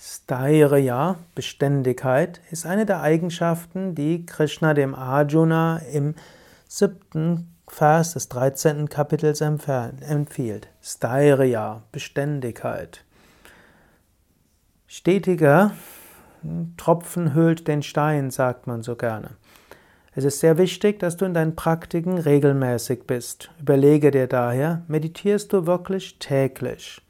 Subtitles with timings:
[0.00, 6.14] Stairya, Beständigkeit, ist eine der Eigenschaften, die Krishna dem Arjuna im
[6.68, 8.88] siebten Vers des 13.
[8.88, 10.68] Kapitels empfiehlt.
[10.80, 13.04] Stairya, Beständigkeit.
[14.86, 15.72] Stetiger
[16.76, 19.30] Tropfen höhlt den Stein, sagt man so gerne.
[20.14, 23.50] Es ist sehr wichtig, dass du in deinen Praktiken regelmäßig bist.
[23.60, 27.02] Überlege dir daher, meditierst du wirklich täglich?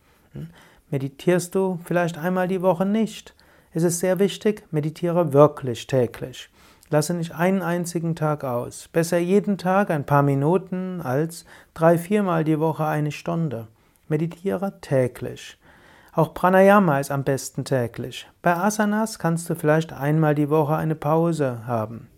[0.91, 3.35] Meditierst du vielleicht einmal die Woche nicht?
[3.73, 6.49] Es ist sehr wichtig, meditiere wirklich täglich.
[6.89, 8.89] Lasse nicht einen einzigen Tag aus.
[8.89, 13.69] Besser jeden Tag ein paar Minuten als drei, viermal die Woche eine Stunde.
[14.09, 15.59] Meditiere täglich.
[16.15, 18.27] Auch Pranayama ist am besten täglich.
[18.41, 22.09] Bei Asanas kannst du vielleicht einmal die Woche eine Pause haben.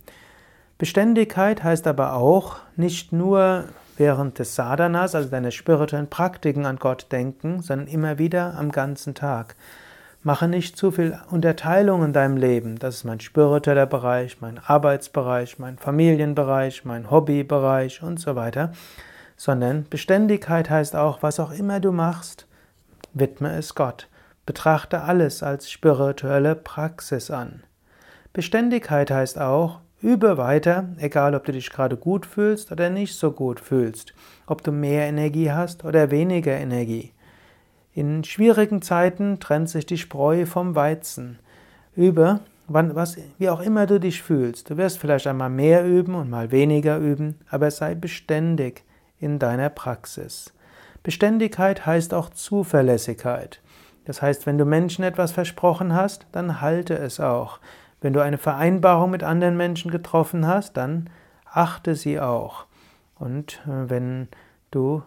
[0.79, 3.65] Beständigkeit heißt aber auch nicht nur
[4.01, 9.15] während des Sadhanas, also deiner spirituellen Praktiken an Gott denken, sondern immer wieder am ganzen
[9.15, 9.55] Tag.
[10.23, 12.79] Mache nicht zu viel Unterteilung in deinem Leben.
[12.79, 18.73] Das ist mein spiritueller Bereich, mein Arbeitsbereich, mein Familienbereich, mein Hobbybereich und so weiter.
[19.37, 22.47] Sondern Beständigkeit heißt auch, was auch immer du machst,
[23.13, 24.09] widme es Gott.
[24.47, 27.63] Betrachte alles als spirituelle Praxis an.
[28.33, 33.33] Beständigkeit heißt auch, Übe weiter, egal ob du dich gerade gut fühlst oder nicht so
[33.33, 34.15] gut fühlst,
[34.47, 37.13] ob du mehr Energie hast oder weniger Energie.
[37.93, 41.39] In schwierigen Zeiten trennt sich die Spreu vom Weizen.
[41.95, 44.71] Übe, wann, was, wie auch immer du dich fühlst.
[44.71, 48.85] Du wirst vielleicht einmal mehr üben und mal weniger üben, aber sei beständig
[49.19, 50.55] in deiner Praxis.
[51.03, 53.61] Beständigkeit heißt auch Zuverlässigkeit.
[54.07, 57.59] Das heißt, wenn du Menschen etwas versprochen hast, dann halte es auch.
[58.01, 61.11] Wenn du eine Vereinbarung mit anderen Menschen getroffen hast, dann
[61.45, 62.67] achte sie auch.
[63.19, 64.29] Und äh, wenn
[64.71, 65.03] du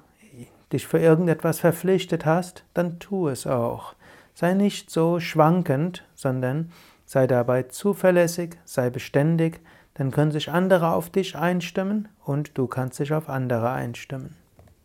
[0.71, 3.95] dich für irgendetwas verpflichtet hast, dann tu es auch.
[4.33, 6.71] Sei nicht so schwankend, sondern
[7.05, 9.61] sei dabei zuverlässig, sei beständig,
[9.93, 14.35] dann können sich andere auf dich einstimmen und du kannst dich auf andere einstimmen.